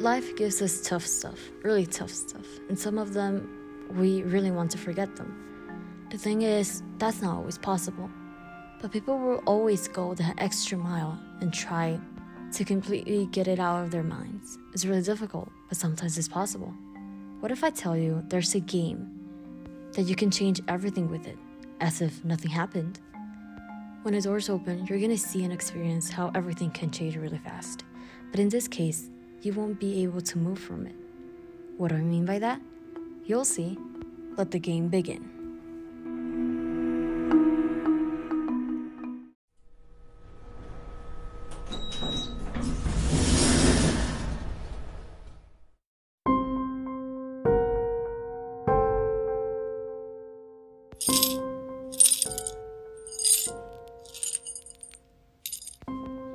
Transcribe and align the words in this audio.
life 0.00 0.36
gives 0.36 0.60
us 0.62 0.80
tough 0.82 1.06
stuff, 1.06 1.38
really 1.62 1.86
tough 1.86 2.10
stuff, 2.10 2.46
and 2.68 2.78
some 2.78 2.98
of 2.98 3.14
them 3.14 3.48
we 3.92 4.22
really 4.22 4.50
want 4.50 4.70
to 4.72 4.78
forget 4.78 5.16
them. 5.16 5.42
The 6.10 6.18
thing 6.18 6.42
is, 6.42 6.82
that's 6.98 7.22
not 7.22 7.36
always 7.36 7.58
possible. 7.58 8.10
But 8.80 8.92
people 8.92 9.18
will 9.18 9.42
always 9.46 9.88
go 9.88 10.14
the 10.14 10.34
extra 10.38 10.76
mile 10.76 11.18
and 11.40 11.52
try 11.52 11.98
to 12.52 12.64
completely 12.64 13.26
get 13.26 13.48
it 13.48 13.58
out 13.58 13.82
of 13.82 13.90
their 13.90 14.02
minds. 14.02 14.58
It's 14.72 14.84
really 14.84 15.02
difficult, 15.02 15.50
but 15.68 15.78
sometimes 15.78 16.18
it's 16.18 16.28
possible. 16.28 16.72
What 17.40 17.50
if 17.50 17.64
I 17.64 17.70
tell 17.70 17.96
you 17.96 18.22
there's 18.28 18.54
a 18.54 18.60
game 18.60 19.10
that 19.92 20.02
you 20.02 20.14
can 20.14 20.30
change 20.30 20.60
everything 20.68 21.10
with 21.10 21.26
it, 21.26 21.38
as 21.80 22.00
if 22.00 22.24
nothing 22.24 22.50
happened? 22.50 23.00
When 24.02 24.14
a 24.14 24.20
door's 24.20 24.48
open, 24.48 24.86
you're 24.86 25.00
gonna 25.00 25.16
see 25.16 25.42
and 25.42 25.52
experience 25.52 26.10
how 26.10 26.30
everything 26.34 26.70
can 26.70 26.90
change 26.90 27.16
really 27.16 27.38
fast. 27.38 27.84
But 28.30 28.40
in 28.40 28.48
this 28.48 28.68
case, 28.68 29.10
you 29.42 29.52
won't 29.52 29.78
be 29.78 30.02
able 30.02 30.20
to 30.20 30.38
move 30.38 30.58
from 30.58 30.86
it. 30.86 30.94
What 31.76 31.88
do 31.88 31.96
I 31.96 32.00
mean 32.00 32.24
by 32.24 32.38
that? 32.38 32.60
You'll 33.24 33.44
see. 33.44 33.78
Let 34.36 34.50
the 34.50 34.58
game 34.58 34.88
begin. 34.88 35.32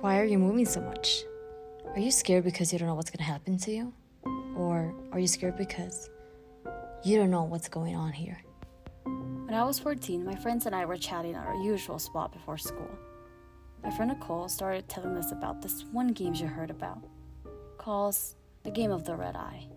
Why 0.00 0.20
are 0.20 0.24
you 0.24 0.38
moving 0.38 0.66
so 0.66 0.80
much? 0.80 1.24
Are 1.94 2.00
you 2.00 2.10
scared 2.10 2.42
because 2.42 2.72
you 2.72 2.80
don't 2.80 2.88
know 2.88 2.96
what's 2.96 3.10
going 3.10 3.18
to 3.18 3.30
happen 3.30 3.56
to 3.58 3.70
you? 3.70 3.92
Or 4.56 4.92
are 5.12 5.20
you 5.20 5.28
scared 5.28 5.56
because 5.56 6.10
you 7.04 7.16
don't 7.16 7.30
know 7.30 7.44
what's 7.44 7.68
going 7.68 7.94
on 7.94 8.12
here? 8.12 8.42
When 9.04 9.54
I 9.54 9.62
was 9.62 9.78
14, 9.78 10.24
my 10.24 10.34
friends 10.34 10.66
and 10.66 10.74
I 10.74 10.86
were 10.86 10.96
chatting 10.96 11.36
at 11.36 11.46
our 11.46 11.54
usual 11.54 12.00
spot 12.00 12.32
before 12.32 12.58
school. 12.58 12.90
My 13.84 13.92
friend 13.92 14.10
Nicole 14.10 14.48
started 14.48 14.88
telling 14.88 15.16
us 15.16 15.30
about 15.30 15.62
this 15.62 15.84
one 15.92 16.08
game 16.08 16.34
she 16.34 16.46
heard 16.46 16.70
about, 16.70 16.98
called 17.78 18.16
the 18.64 18.72
Game 18.72 18.90
of 18.90 19.04
the 19.04 19.14
Red 19.14 19.36
Eye. 19.36 19.68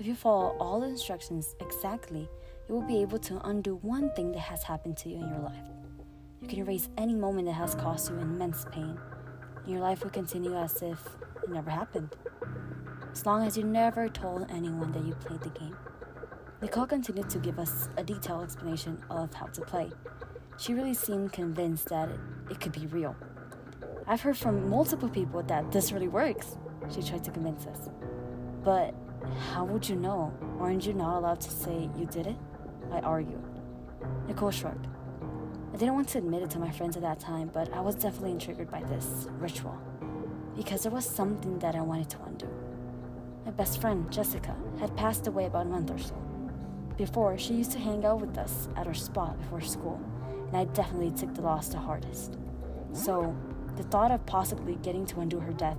If 0.00 0.06
you 0.06 0.16
follow 0.16 0.56
all 0.58 0.80
the 0.80 0.88
instructions 0.88 1.54
exactly, 1.60 2.28
you 2.68 2.74
will 2.74 2.82
be 2.82 3.02
able 3.02 3.18
to 3.20 3.38
undo 3.46 3.76
one 3.82 4.10
thing 4.16 4.32
that 4.32 4.40
has 4.40 4.64
happened 4.64 4.96
to 4.96 5.08
you 5.08 5.22
in 5.22 5.28
your 5.28 5.42
life. 5.42 5.68
You 6.42 6.48
can 6.48 6.58
erase 6.58 6.88
any 6.98 7.14
moment 7.14 7.46
that 7.46 7.52
has 7.52 7.76
caused 7.76 8.10
you 8.10 8.18
immense 8.18 8.66
pain, 8.72 8.98
your 9.66 9.80
life 9.80 10.02
will 10.02 10.10
continue 10.10 10.56
as 10.56 10.82
if 10.82 10.98
it 11.42 11.50
never 11.50 11.70
happened. 11.70 12.16
As 13.12 13.26
long 13.26 13.46
as 13.46 13.56
you 13.56 13.64
never 13.64 14.08
told 14.08 14.50
anyone 14.50 14.92
that 14.92 15.04
you 15.04 15.14
played 15.14 15.40
the 15.40 15.50
game. 15.50 15.76
Nicole 16.62 16.86
continued 16.86 17.30
to 17.30 17.38
give 17.38 17.58
us 17.58 17.88
a 17.96 18.04
detailed 18.04 18.44
explanation 18.44 19.02
of 19.10 19.32
how 19.32 19.46
to 19.46 19.60
play. 19.62 19.90
She 20.58 20.74
really 20.74 20.94
seemed 20.94 21.32
convinced 21.32 21.88
that 21.88 22.08
it, 22.10 22.20
it 22.50 22.60
could 22.60 22.72
be 22.72 22.86
real. 22.86 23.16
I've 24.06 24.20
heard 24.20 24.36
from 24.36 24.68
multiple 24.68 25.08
people 25.08 25.42
that 25.44 25.72
this 25.72 25.92
really 25.92 26.08
works, 26.08 26.56
she 26.92 27.02
tried 27.02 27.24
to 27.24 27.30
convince 27.30 27.66
us. 27.66 27.88
But 28.62 28.94
how 29.52 29.64
would 29.64 29.88
you 29.88 29.96
know? 29.96 30.32
Aren't 30.58 30.86
you 30.86 30.92
not 30.92 31.18
allowed 31.18 31.40
to 31.42 31.50
say 31.50 31.88
you 31.96 32.06
did 32.06 32.26
it? 32.26 32.36
I 32.92 33.00
argued. 33.00 33.42
Nicole 34.26 34.50
shrugged. 34.50 34.86
I 35.72 35.76
didn't 35.76 35.94
want 35.94 36.08
to 36.08 36.18
admit 36.18 36.42
it 36.42 36.50
to 36.50 36.58
my 36.58 36.70
friends 36.70 36.96
at 36.96 37.02
that 37.02 37.20
time, 37.20 37.48
but 37.52 37.72
I 37.72 37.80
was 37.80 37.94
definitely 37.94 38.32
intrigued 38.32 38.70
by 38.70 38.82
this 38.82 39.28
ritual 39.38 39.78
because 40.56 40.82
there 40.82 40.92
was 40.92 41.04
something 41.04 41.58
that 41.60 41.76
I 41.76 41.80
wanted 41.80 42.10
to 42.10 42.22
undo. 42.26 42.48
My 43.44 43.52
best 43.52 43.80
friend, 43.80 44.10
Jessica, 44.10 44.56
had 44.80 44.96
passed 44.96 45.28
away 45.28 45.46
about 45.46 45.66
a 45.66 45.68
month 45.68 45.90
or 45.90 45.98
so. 45.98 46.14
Before, 46.96 47.38
she 47.38 47.54
used 47.54 47.70
to 47.72 47.78
hang 47.78 48.04
out 48.04 48.20
with 48.20 48.36
us 48.36 48.68
at 48.76 48.86
our 48.86 48.94
spot 48.94 49.38
before 49.38 49.60
school, 49.60 50.00
and 50.48 50.56
I 50.56 50.64
definitely 50.64 51.12
took 51.12 51.34
the 51.34 51.42
loss 51.42 51.68
the 51.68 51.78
hardest. 51.78 52.36
So, 52.92 53.34
the 53.76 53.84
thought 53.84 54.10
of 54.10 54.26
possibly 54.26 54.74
getting 54.82 55.06
to 55.06 55.20
undo 55.20 55.38
her 55.38 55.52
death, 55.52 55.78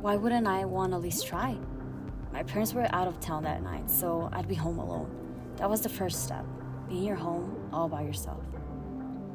why 0.00 0.16
wouldn't 0.16 0.46
I 0.46 0.64
want 0.64 0.92
to 0.92 0.96
at 0.96 1.02
least 1.02 1.26
try? 1.26 1.58
My 2.32 2.44
parents 2.44 2.72
were 2.72 2.86
out 2.94 3.08
of 3.08 3.20
town 3.20 3.42
that 3.42 3.62
night, 3.62 3.90
so 3.90 4.30
I'd 4.32 4.48
be 4.48 4.54
home 4.54 4.78
alone. 4.78 5.10
That 5.56 5.68
was 5.68 5.80
the 5.82 5.88
first 5.88 6.22
step 6.24 6.46
being 6.88 7.04
your 7.04 7.16
home 7.16 7.68
all 7.72 7.88
by 7.88 8.02
yourself. 8.02 8.42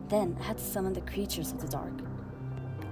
Then 0.10 0.38
I 0.40 0.44
had 0.44 0.58
to 0.58 0.64
summon 0.64 0.94
the 0.94 1.02
creatures 1.02 1.52
of 1.52 1.62
the 1.62 1.68
dark. 1.68 1.94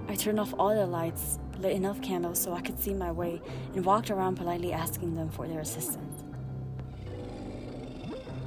I 0.07 0.15
turned 0.15 0.39
off 0.39 0.53
all 0.59 0.75
the 0.75 0.85
lights, 0.85 1.39
lit 1.59 1.71
enough 1.71 2.01
candles 2.01 2.39
so 2.39 2.53
I 2.53 2.61
could 2.61 2.79
see 2.79 2.93
my 2.93 3.11
way, 3.11 3.41
and 3.73 3.85
walked 3.85 4.11
around 4.11 4.35
politely 4.35 4.73
asking 4.73 5.15
them 5.15 5.29
for 5.29 5.47
their 5.47 5.61
assistance. 5.61 6.23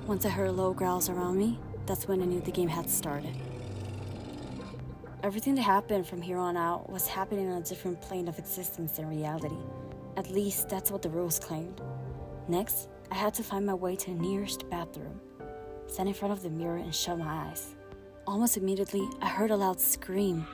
Once 0.06 0.24
I 0.24 0.30
heard 0.30 0.52
low 0.52 0.72
growls 0.72 1.08
around 1.08 1.38
me, 1.38 1.58
that's 1.86 2.06
when 2.06 2.22
I 2.22 2.26
knew 2.26 2.40
the 2.40 2.50
game 2.50 2.68
had 2.68 2.88
started. 2.88 3.34
Everything 5.22 5.54
that 5.56 5.62
happened 5.62 6.06
from 6.06 6.22
here 6.22 6.38
on 6.38 6.56
out 6.56 6.88
was 6.90 7.08
happening 7.08 7.50
on 7.50 7.60
a 7.60 7.64
different 7.64 8.00
plane 8.00 8.28
of 8.28 8.38
existence 8.38 8.92
than 8.92 9.08
reality. 9.08 9.56
At 10.16 10.30
least 10.30 10.68
that's 10.68 10.90
what 10.90 11.02
the 11.02 11.10
rules 11.10 11.38
claimed. 11.38 11.80
Next, 12.46 12.88
I 13.10 13.14
had 13.14 13.34
to 13.34 13.42
find 13.42 13.66
my 13.66 13.74
way 13.74 13.96
to 13.96 14.10
the 14.10 14.16
nearest 14.16 14.68
bathroom, 14.70 15.20
stand 15.86 16.08
in 16.08 16.14
front 16.14 16.32
of 16.32 16.42
the 16.42 16.50
mirror 16.50 16.76
and 16.76 16.94
shut 16.94 17.18
my 17.18 17.48
eyes. 17.48 17.74
Almost 18.28 18.58
immediately, 18.58 19.08
I 19.22 19.26
heard 19.26 19.50
a 19.50 19.56
loud 19.56 19.80
scream. 19.80 20.46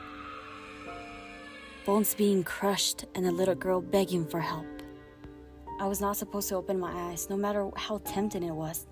Bones 1.85 2.15
being 2.15 2.41
crushed 2.41 3.03
and 3.15 3.27
a 3.27 3.31
little 3.33 3.53
girl 3.53 3.81
begging 3.81 4.25
for 4.25 4.39
help. 4.39 4.65
I 5.81 5.85
was 5.85 5.99
not 5.99 6.15
supposed 6.15 6.47
to 6.47 6.55
open 6.55 6.79
my 6.79 7.09
eyes, 7.09 7.29
no 7.29 7.35
matter 7.35 7.69
how 7.75 7.97
tempting 8.05 8.43
it 8.43 8.55
was. 8.55 8.87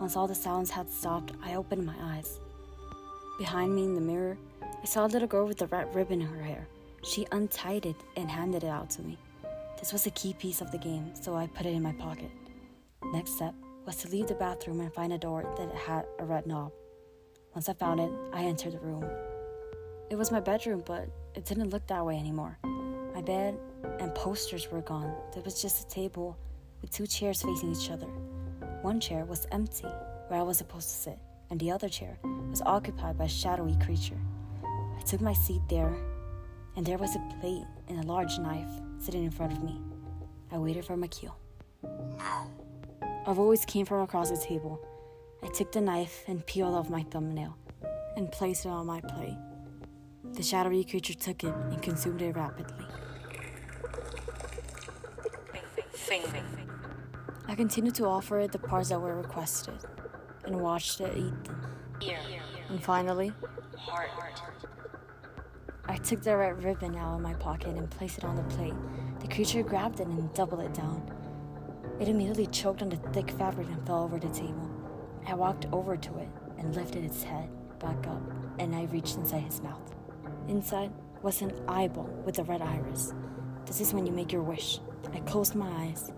Once 0.00 0.16
all 0.16 0.26
the 0.26 0.34
sounds 0.34 0.70
had 0.70 0.88
stopped, 0.88 1.34
I 1.44 1.56
opened 1.56 1.84
my 1.84 1.94
eyes. 2.00 2.40
Behind 3.36 3.74
me 3.74 3.84
in 3.84 3.94
the 3.94 4.00
mirror, 4.00 4.38
I 4.62 4.86
saw 4.86 5.04
a 5.04 5.12
little 5.12 5.28
girl 5.28 5.46
with 5.46 5.60
a 5.60 5.66
red 5.66 5.94
ribbon 5.94 6.22
in 6.22 6.26
her 6.28 6.42
hair. 6.42 6.66
She 7.04 7.26
untied 7.32 7.84
it 7.84 7.96
and 8.16 8.30
handed 8.30 8.64
it 8.64 8.68
out 8.68 8.88
to 8.92 9.02
me. 9.02 9.18
This 9.78 9.92
was 9.92 10.06
a 10.06 10.10
key 10.12 10.32
piece 10.32 10.62
of 10.62 10.72
the 10.72 10.78
game, 10.78 11.12
so 11.20 11.36
I 11.36 11.48
put 11.48 11.66
it 11.66 11.74
in 11.74 11.82
my 11.82 11.92
pocket. 11.92 12.30
Next 13.12 13.36
step 13.36 13.54
was 13.84 13.96
to 13.96 14.08
leave 14.08 14.28
the 14.28 14.34
bathroom 14.36 14.80
and 14.80 14.94
find 14.94 15.12
a 15.12 15.18
door 15.18 15.44
that 15.58 15.74
had 15.74 16.06
a 16.18 16.24
red 16.24 16.46
knob. 16.46 16.72
Once 17.54 17.68
I 17.68 17.74
found 17.74 18.00
it, 18.00 18.10
I 18.32 18.44
entered 18.44 18.72
the 18.72 18.78
room. 18.78 19.04
It 20.08 20.16
was 20.16 20.32
my 20.32 20.40
bedroom, 20.40 20.82
but 20.86 21.08
it 21.34 21.44
didn't 21.44 21.68
look 21.68 21.86
that 21.88 22.04
way 22.04 22.16
anymore. 22.16 22.58
My 23.14 23.20
bed 23.20 23.58
and 24.00 24.14
posters 24.14 24.70
were 24.70 24.80
gone. 24.80 25.14
There 25.34 25.42
was 25.42 25.60
just 25.60 25.86
a 25.86 25.88
table 25.94 26.38
with 26.80 26.90
two 26.90 27.06
chairs 27.06 27.42
facing 27.42 27.72
each 27.72 27.90
other. 27.90 28.06
One 28.80 29.00
chair 29.00 29.26
was 29.26 29.46
empty, 29.52 29.86
where 30.28 30.40
I 30.40 30.42
was 30.42 30.58
supposed 30.58 30.88
to 30.88 30.94
sit, 30.94 31.18
and 31.50 31.60
the 31.60 31.70
other 31.70 31.90
chair 31.90 32.16
was 32.48 32.62
occupied 32.62 33.18
by 33.18 33.24
a 33.24 33.28
shadowy 33.28 33.76
creature. 33.84 34.18
I 34.64 35.02
took 35.02 35.20
my 35.20 35.34
seat 35.34 35.60
there, 35.68 35.94
and 36.76 36.86
there 36.86 36.98
was 36.98 37.14
a 37.16 37.34
plate 37.38 37.66
and 37.88 38.02
a 38.02 38.06
large 38.06 38.38
knife 38.38 38.70
sitting 38.98 39.24
in 39.24 39.30
front 39.30 39.52
of 39.52 39.62
me. 39.62 39.78
I 40.50 40.56
waited 40.56 40.86
for 40.86 40.96
my 40.96 41.06
cue. 41.06 41.32
A 43.26 43.34
voice 43.34 43.64
came 43.66 43.84
from 43.84 44.00
across 44.00 44.30
the 44.30 44.38
table. 44.38 44.80
I 45.44 45.48
took 45.48 45.72
the 45.72 45.80
knife 45.80 46.24
and 46.28 46.46
peeled 46.46 46.74
off 46.74 46.88
my 46.88 47.02
thumbnail 47.10 47.56
and 48.16 48.30
placed 48.30 48.64
it 48.64 48.68
on 48.68 48.86
my 48.86 49.00
plate. 49.00 49.36
The 50.34 50.42
shadowy 50.42 50.84
creature 50.84 51.14
took 51.14 51.42
it 51.44 51.52
and 51.70 51.82
consumed 51.82 52.22
it 52.22 52.36
rapidly. 52.36 52.86
I 57.48 57.54
continued 57.54 57.94
to 57.96 58.06
offer 58.06 58.40
it 58.40 58.52
the 58.52 58.58
parts 58.58 58.90
that 58.90 59.00
were 59.00 59.16
requested 59.16 59.74
and 60.44 60.60
watched 60.60 61.00
it 61.00 61.16
eat 61.16 61.44
them. 61.44 61.66
And 62.68 62.82
finally, 62.82 63.32
I 65.86 65.96
took 65.96 66.22
the 66.22 66.36
red 66.36 66.62
ribbon 66.62 66.96
out 66.96 67.16
of 67.16 67.20
my 67.20 67.34
pocket 67.34 67.76
and 67.76 67.90
placed 67.90 68.18
it 68.18 68.24
on 68.24 68.36
the 68.36 68.42
plate. 68.44 68.74
The 69.20 69.28
creature 69.28 69.62
grabbed 69.62 70.00
it 70.00 70.06
and 70.06 70.32
doubled 70.34 70.60
it 70.62 70.72
down. 70.72 71.02
It 72.00 72.08
immediately 72.08 72.46
choked 72.46 72.80
on 72.80 72.88
the 72.88 72.96
thick 73.12 73.30
fabric 73.32 73.66
and 73.68 73.84
fell 73.86 74.04
over 74.04 74.18
the 74.18 74.28
table. 74.28 74.70
I 75.26 75.34
walked 75.34 75.66
over 75.72 75.96
to 75.96 76.18
it 76.18 76.28
and 76.58 76.74
lifted 76.74 77.04
its 77.04 77.22
head 77.22 77.48
back 77.78 78.06
up, 78.06 78.22
and 78.58 78.74
I 78.74 78.84
reached 78.84 79.16
inside 79.16 79.42
his 79.42 79.60
mouth. 79.60 79.94
Inside 80.48 80.92
was 81.22 81.42
an 81.42 81.52
eyeball 81.68 82.10
with 82.24 82.38
a 82.38 82.44
red 82.44 82.62
iris. 82.62 83.14
This 83.66 83.80
is 83.80 83.94
when 83.94 84.06
you 84.06 84.12
make 84.12 84.32
your 84.32 84.42
wish. 84.42 84.80
I 85.14 85.20
closed 85.20 85.54
my 85.54 85.70
eyes 85.84 86.12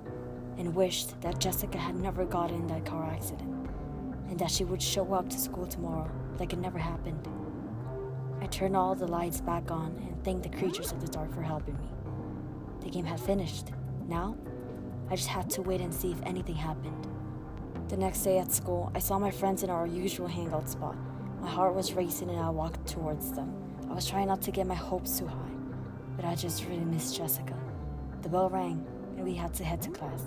and 0.58 0.74
wished 0.74 1.20
that 1.20 1.40
Jessica 1.40 1.78
had 1.78 1.96
never 1.96 2.24
gotten 2.24 2.56
in 2.56 2.66
that 2.68 2.86
car 2.86 3.04
accident 3.10 3.68
and 4.28 4.38
that 4.38 4.50
she 4.50 4.64
would 4.64 4.82
show 4.82 5.12
up 5.12 5.28
to 5.28 5.38
school 5.38 5.66
tomorrow 5.66 6.10
like 6.38 6.52
it 6.52 6.58
never 6.58 6.78
happened. 6.78 7.28
I 8.40 8.46
turned 8.46 8.76
all 8.76 8.94
the 8.94 9.06
lights 9.06 9.40
back 9.40 9.70
on 9.70 9.96
and 10.06 10.22
thanked 10.24 10.42
the 10.42 10.58
creatures 10.58 10.92
of 10.92 11.00
the 11.00 11.08
dark 11.08 11.32
for 11.34 11.42
helping 11.42 11.78
me. 11.78 11.88
The 12.80 12.90
game 12.90 13.04
had 13.04 13.20
finished. 13.20 13.68
Now, 14.08 14.36
I 15.10 15.16
just 15.16 15.28
had 15.28 15.50
to 15.50 15.62
wait 15.62 15.80
and 15.80 15.94
see 15.94 16.12
if 16.12 16.22
anything 16.24 16.56
happened. 16.56 17.08
The 17.88 17.98
next 17.98 18.22
day 18.22 18.38
at 18.38 18.50
school, 18.50 18.90
I 18.94 18.98
saw 18.98 19.18
my 19.18 19.30
friends 19.30 19.62
in 19.62 19.68
our 19.68 19.86
usual 19.86 20.26
hangout 20.26 20.70
spot. 20.70 20.96
My 21.40 21.50
heart 21.50 21.74
was 21.74 21.92
racing 21.92 22.30
and 22.30 22.40
I 22.40 22.48
walked 22.48 22.86
towards 22.88 23.32
them. 23.32 23.54
I 23.90 23.92
was 23.92 24.06
trying 24.08 24.28
not 24.28 24.40
to 24.42 24.50
get 24.50 24.66
my 24.66 24.74
hopes 24.74 25.18
too 25.18 25.26
high, 25.26 25.54
but 26.16 26.24
I 26.24 26.34
just 26.34 26.64
really 26.64 26.86
missed 26.86 27.14
Jessica. 27.14 27.54
The 28.22 28.30
bell 28.30 28.48
rang, 28.48 28.86
and 29.16 29.24
we 29.24 29.34
had 29.34 29.52
to 29.54 29.64
head 29.64 29.82
to 29.82 29.90
class. 29.90 30.24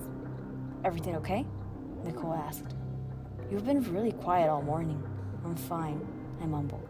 Everything 0.85 1.15
okay? 1.15 1.47
Nicole 2.03 2.33
asked. 2.33 2.75
You've 3.49 3.65
been 3.65 3.81
really 3.91 4.11
quiet 4.11 4.49
all 4.49 4.61
morning. 4.61 5.01
I'm 5.43 5.55
fine, 5.55 5.99
I 6.39 6.45
mumbled. 6.45 6.87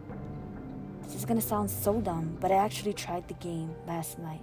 This 1.02 1.14
is 1.14 1.24
gonna 1.24 1.40
sound 1.40 1.70
so 1.70 1.98
dumb, 2.02 2.36
but 2.40 2.52
I 2.52 2.56
actually 2.56 2.92
tried 2.92 3.26
the 3.26 3.34
game 3.34 3.74
last 3.86 4.18
night. 4.18 4.42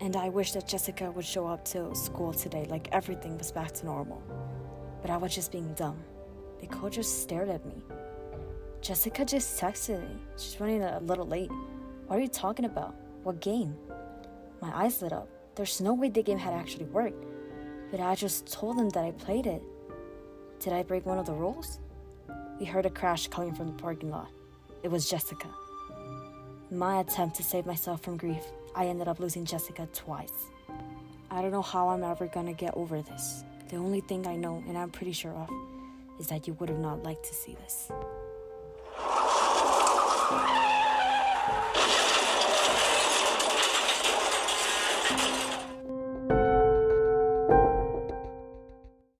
And 0.00 0.16
I 0.16 0.30
wish 0.30 0.52
that 0.52 0.66
Jessica 0.66 1.10
would 1.10 1.26
show 1.26 1.46
up 1.46 1.66
to 1.66 1.94
school 1.94 2.32
today 2.32 2.66
like 2.70 2.88
everything 2.92 3.36
was 3.36 3.52
back 3.52 3.72
to 3.72 3.84
normal. 3.84 4.22
But 5.02 5.10
I 5.10 5.16
was 5.16 5.34
just 5.34 5.52
being 5.52 5.72
dumb. 5.74 5.98
Nicole 6.60 6.90
just 6.90 7.22
stared 7.22 7.48
at 7.48 7.64
me. 7.64 7.74
Jessica 8.80 9.24
just 9.24 9.60
texted 9.60 10.00
me. 10.00 10.16
She's 10.36 10.60
running 10.60 10.82
a 10.82 11.00
little 11.00 11.26
late. 11.26 11.50
What 12.06 12.18
are 12.18 12.22
you 12.22 12.28
talking 12.28 12.64
about? 12.64 12.94
What 13.22 13.40
game? 13.40 13.76
My 14.60 14.70
eyes 14.74 15.02
lit 15.02 15.12
up. 15.12 15.28
There's 15.54 15.80
no 15.80 15.94
way 15.94 16.08
the 16.08 16.22
game 16.22 16.38
had 16.38 16.54
actually 16.54 16.86
worked. 16.86 17.24
But 17.90 18.00
I 18.00 18.14
just 18.14 18.52
told 18.52 18.78
them 18.78 18.88
that 18.90 19.04
I 19.04 19.12
played 19.12 19.46
it. 19.46 19.62
Did 20.60 20.72
I 20.72 20.82
break 20.82 21.06
one 21.06 21.18
of 21.18 21.26
the 21.26 21.32
rules? 21.32 21.80
We 22.58 22.66
heard 22.66 22.86
a 22.86 22.90
crash 22.90 23.28
coming 23.28 23.54
from 23.54 23.66
the 23.68 23.72
parking 23.72 24.10
lot. 24.10 24.30
It 24.82 24.90
was 24.90 25.08
Jessica. 25.08 25.48
My 26.70 27.00
attempt 27.00 27.36
to 27.36 27.42
save 27.42 27.66
myself 27.66 28.02
from 28.02 28.16
grief, 28.16 28.44
I 28.74 28.86
ended 28.86 29.08
up 29.08 29.20
losing 29.20 29.44
Jessica 29.44 29.88
twice. 29.92 30.50
I 31.30 31.40
don't 31.40 31.50
know 31.50 31.62
how 31.62 31.88
I'm 31.88 32.04
ever 32.04 32.26
gonna 32.26 32.52
get 32.52 32.74
over 32.76 33.00
this. 33.00 33.44
The 33.68 33.76
only 33.76 34.00
thing 34.00 34.26
I 34.26 34.36
know, 34.36 34.62
and 34.66 34.78
I'm 34.78 34.90
pretty 34.90 35.12
sure 35.12 35.32
of, 35.32 35.50
is 36.18 36.28
that 36.28 36.46
you 36.46 36.54
would 36.54 36.70
have 36.70 36.78
not 36.78 37.02
liked 37.02 37.24
to 37.26 37.34
see 37.34 37.54
this. 37.54 37.90